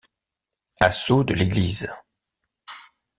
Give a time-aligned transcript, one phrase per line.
[0.79, 1.87] Assaut de l’église.